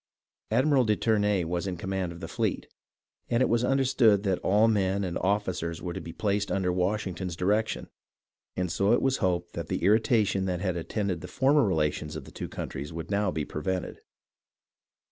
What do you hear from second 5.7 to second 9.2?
were to be placed under Washington's direction, and so it was